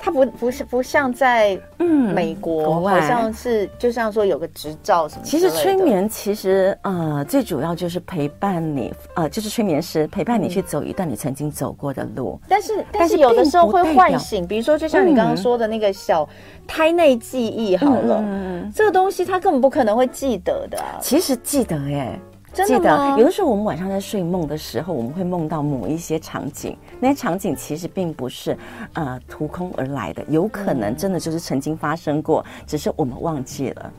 [0.04, 5.22] 它不不是不像在嗯美国，嗯、好像是就像说有个执照什么。
[5.22, 12.36] 其实催眠其实呃最主要就是陪伴你呃就是催眠师陪伴你去走一段你曾经走过的路。
[12.42, 16.28] 嗯、但是但是有的时候会唤醒，比如说就像你刚刚说的那个小
[16.66, 20.98] 胎内记忆好了，嗯、这个东西他根本不可能会记得的、啊。
[21.00, 21.78] 其实记得
[22.60, 22.66] 耶。
[22.66, 28.56] 记得有的时候我们晚上在睡梦的时候，我们会梦到某一些场景，那些场景其实并不是
[28.94, 33.92] 呃凭空而来的，有可能真的就是曾经发生过，嗯、只是我们忘记了。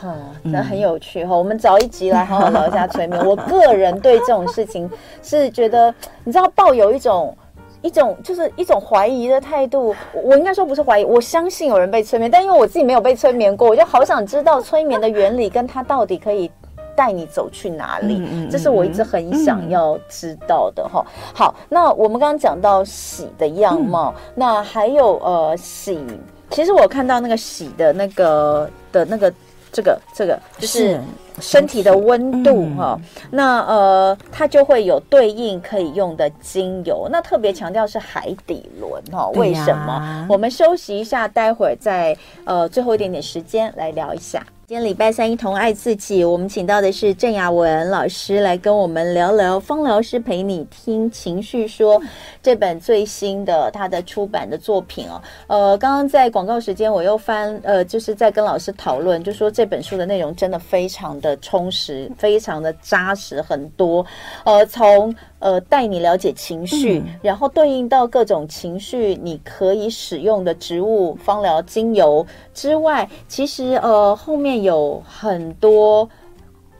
[0.00, 1.34] 好，那很有趣哈。
[1.34, 3.26] 嗯、我们找一集来好好聊一下催眠。
[3.26, 4.88] 我个人对这种事情
[5.20, 5.92] 是觉得，
[6.22, 7.36] 你知道，抱有一种
[7.82, 9.92] 一种就是一种怀疑的态度。
[10.22, 16.48] 我应该说不是怀疑，我相信有人被催眠，但因为我自己没有被催眠过，我就好想知道催眠的原理跟它到底可以。
[16.96, 18.48] 带你走去哪里？
[18.50, 21.04] 这是我一直很想要知道的哈。
[21.34, 26.04] 好，那我们刚刚讲到喜的样貌，那还有呃喜，
[26.50, 29.32] 其实我看到那个喜的那个的那个
[29.72, 31.00] 这个这个就是
[31.40, 32.98] 身体的温度哈。
[33.30, 37.08] 那呃，它就会有对应可以用的精油。
[37.10, 39.28] 那特别强调是海底轮哈。
[39.34, 40.26] 为什么？
[40.28, 44.44] 我们休息一下，待会儿再呃最后一点点时间来聊一下。
[44.70, 46.24] 今天礼拜三，一同爱自己。
[46.24, 52.00] 我们请到的是郑雅文老师来跟我们聊聊《芳疗师陪你听情绪说》
[52.40, 55.20] 这本最新的他的出版的作品哦。
[55.48, 64.06] 呃，刚刚在广告时间，我又翻呃，就是在跟老师讨论，就说这本书的内容真的非常的充实，非常的扎实，很多。
[64.44, 72.24] 呃，从呃，带你了解情绪，嗯、然后对应到各种情绪，你可以使用的植物芳疗精油
[72.54, 76.08] 之外，其实呃后面有很多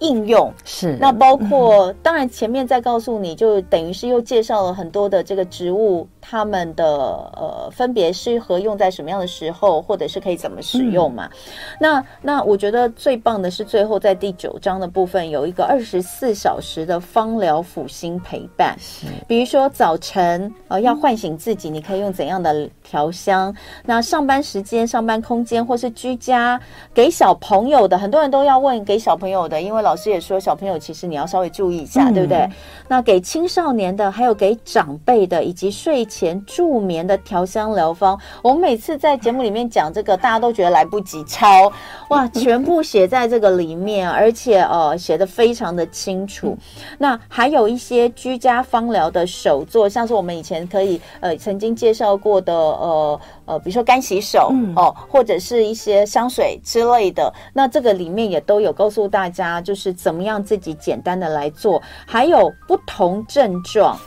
[0.01, 0.53] 应用。
[0.65, 6.07] 是，那包括、嗯、当然前面再告诉你就等于是又介绍了很多的这个植物。
[6.31, 11.26] 他们的呃分别适合用在什么样的时候，或者是可以怎么使用嘛？
[11.26, 11.37] 嗯、
[11.81, 23.51] 那那我觉得最棒的是最后在第九章的部分有一个二十四小时的芳疗辅心陪伴，是比如说早晨呃要唤醒自己，你可以用怎样的调香？
[23.51, 26.61] 嗯、那上班时间、上班空间或是居家
[26.95, 32.49] 给小朋友的，很多人都要问给小朋友的，因为老师也说小朋友其实你要稍微注意一下，嗯、对不对？
[32.87, 41.73] 那给青少年的，还有给长辈的，以及睡前助眠的调香疗方，我们每次在节目里面讲这个，大家都觉得来不及抄，
[42.09, 46.57] 哇，全部写在这个里面，而且呃写的非常的清楚。
[46.99, 57.33] 那还有一些居家芳疗的手作，像是我们以前可以呃曾经介绍过的呃呃，比如说干洗手哦，或者是一些香水之类的。
[57.53, 63.99] 那这个里面也都有告诉大家，就是怎么样自己简单的来做，还有不同症状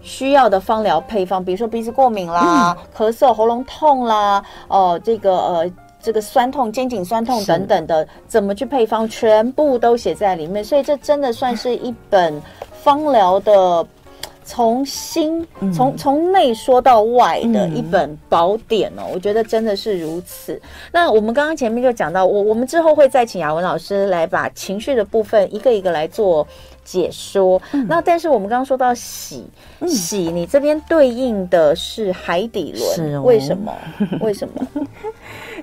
[0.00, 5.70] 需要的芳疗配方，比如说鼻子过敏啦、嗯、咳嗽、喉咙痛啦，哦、呃，这个呃，
[6.00, 10.64] 这个酸痛、肩颈酸痛等等的，怎么去配方，全部都写在里面。
[10.64, 12.40] 所以这真的算是一本
[12.72, 13.84] 芳疗的
[14.44, 19.02] 从心、嗯、从从内说到外的一本宝典哦。
[19.08, 20.58] 嗯、我觉得真的是如此。
[20.92, 26.46] 那我们刚刚前面就讲到，我我们之后会再请雅文老师来把情绪的部分一个一个来做。
[26.90, 29.44] 解说，嗯、那但是我们刚刚说到喜，
[29.80, 33.74] 嗯、喜，你这边对应的是海底轮，是哦、为什么？
[34.20, 34.66] 为什么？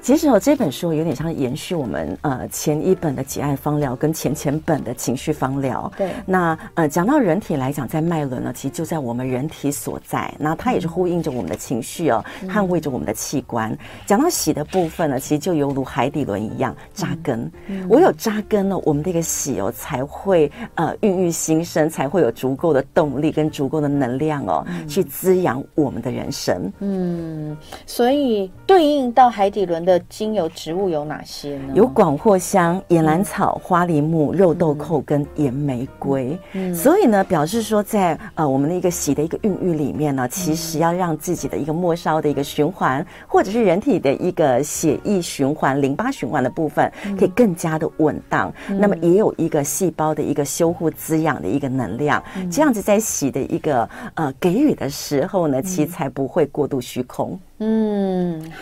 [0.06, 5.92] 其实哦，这本书有点像延续我们呃前一本的《己爱方疗》跟前前本的情绪方疗。
[5.98, 6.12] 对。
[6.28, 10.32] 那呃，讲到人体来讲，在脉轮呢，其实就在我们人体所在。
[10.38, 13.76] 那它也是呼应着我们的情绪哦，嗯、捍卫着我们的器官。
[14.06, 17.52] 讲到喜的部分呢，其实就犹如海底轮一样扎根。
[17.66, 17.90] 嗯。
[17.90, 26.72] 唯有扎根了，我们这个喜哦才会呃孕育新生，才会有足够的动力跟足够的能量哦，嗯、去滋养我们的人生。
[26.78, 29.95] 嗯，所以对应到海底轮的。
[30.00, 31.74] 精油植物有哪些呢？
[31.74, 36.38] 有广藿香、野兰草、花梨木、肉豆蔻跟岩玫瑰。
[36.54, 48.54] 嗯，所以呢，表示说在呃我们的一个洗的一个孕育里面呢，其实要让自己的一个末梢的一个循环，或者是人体的一个血液循环、淋巴循环的部分，可以更加的稳当。
[48.70, 52.24] 嗯，那么也有一个细胞的一个修护滋养的一个能量。
[52.36, 57.40] 嗯，这样子在洗的一个呃给予的时候呢，其实才不会过度虚空。
[57.55, 57.55] 嗯，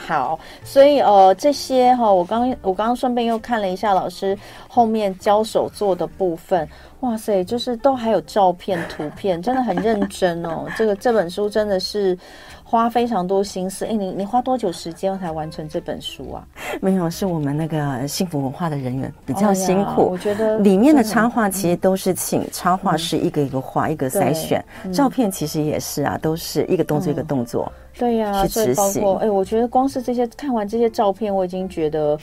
[0.06, 4.38] 好，所以呃，这些哈、哦，我刚我刚刚顺便又看了一下老师
[4.68, 6.68] 后面教手做的部分，
[7.00, 10.66] 哇塞，就是都还有照片、图片，真的很认真哦。
[10.78, 12.16] 这个这本书真的是
[12.64, 13.84] 花非常多心思。
[13.86, 16.46] 哎，你你花多久时间才完成这本书啊？
[16.80, 20.04] 没有，是我们那个幸福文化的人员比较辛苦。
[20.04, 24.64] 哦、我觉得里面的插画其实都是请插画师一个一个画，嗯、一个筛选。
[24.84, 27.72] 嗯、照片其实也是啊，都是一个动作一个动作。
[27.76, 32.18] 嗯对呀、啊，所以包括哎，我觉得光是这些看完这些照片，我已经觉得。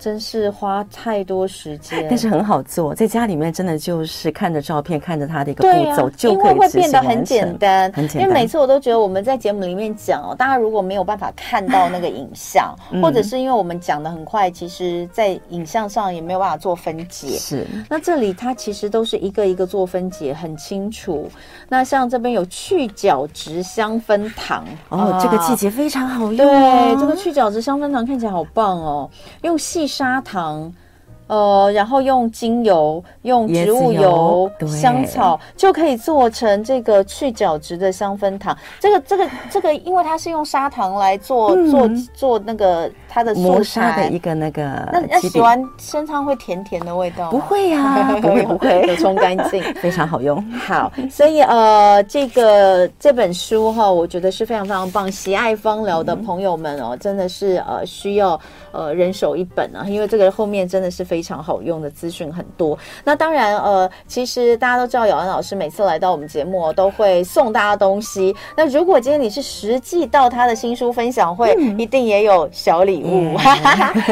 [0.00, 8.22] 真是花太多时间，但是很好做，在家里面真的就是看着照片，看着它的一个步骤，啊、就可以因为会变得很简单，很简单。
[8.22, 17.28] 因为每次我都觉得我们在节目里面讲哦，大家如果没有办法看到那个影像， 嗯、或者是因为我们讲的很快，其实在影像上也没有办法做分解。
[17.36, 21.28] 是，那这里它其实都是一个一个做分解，很清楚。
[21.68, 26.36] 那像这边有去角质香氛糖哦，这个季节非常好用。
[26.36, 29.10] 对，这个去角质香氛糖看起来好棒哦，
[29.42, 29.89] 用细。
[29.90, 30.72] 砂糖，
[31.30, 38.56] 呃，然后用精油、用植物油、油香草，就可以做成这个去角质的香氛糖。
[38.80, 42.90] 这个、这个、这个，因为它是用砂糖来做、嗯、做做那个。
[43.12, 44.62] 它的磨砂的一个那个，
[44.92, 47.28] 那那洗完身上会甜甜的味道？
[47.28, 47.82] 不会呀、
[48.14, 50.40] 啊，不会不会，有冲干净， 非常好用。
[50.52, 55.10] 好，所以呃，这个这本书哈，我觉得是非常非常棒。
[55.10, 62.78] 喜爱芳疗的朋友们哦，真的是呃需要呃人手一本啊，因为这个后面真的是非常好用的资讯很多。
[63.04, 68.34] 那当然呃，其实大家都知道，姚安老师每次来到我们节目都会送大家东西。
[68.56, 73.36] 那如果今天你是实际到他的新书分享会，嗯、一定也有小礼物。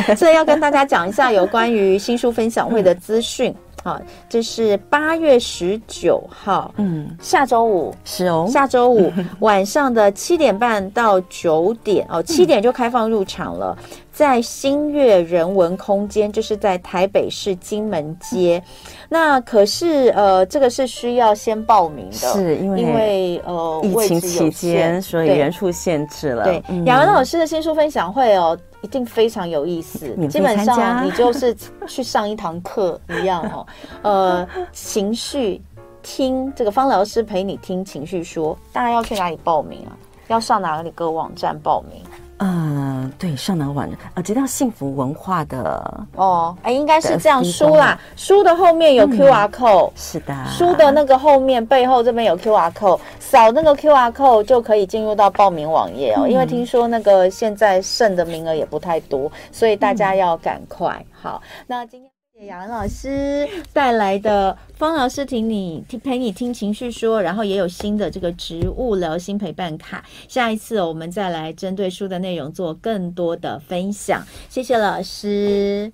[0.06, 3.54] 嗯、 所以要跟大家讲一下有关于新书分享会的资讯。
[3.84, 13.78] 好，这是八月十九号，嗯，下周五是哦，下周五 晚上的七点半到九点哦，七点就开放入场了，
[14.12, 18.62] 在新月人文空间，就是在台北市金门街。
[19.08, 26.44] 那可是呃，这个是需要先报名的，是因为因为呃疫情期间，所以人数限制了。
[26.44, 28.58] 对，雅文老师的新书分享会哦。
[28.82, 31.56] 一定非常有意思，基本上你就是
[31.86, 33.66] 去上一堂课一样哦。
[34.02, 35.60] 呃，情绪
[36.02, 39.92] 听这个方疗师陪你听情绪说，大家要去哪里报名啊？
[40.28, 42.02] 要上哪里个网站报名？
[42.38, 43.98] 嗯、呃，对，上哪个网站？
[44.14, 47.44] 呃，直到幸福文化的哦，哎，应该是这样。
[47.44, 56.22] 书啦，书的后面有 QR code，、嗯、是的，书的那个后面背后这边有 QR code，扫那个 QR code 就可以进入到报名网页哦。
[56.26, 60.96] 嗯、因为听说那个现在剩的名额也不太多，所以大家要赶快。
[61.00, 62.07] 嗯、好，那今天。
[62.46, 70.04] 雅文老师带来的方老师听你听陪你听情绪说，然后也有新的这个植物疗心陪伴卡。
[70.28, 74.24] 下一次我们再来针对书的内容做更多的分享。
[74.48, 75.92] 谢谢老师。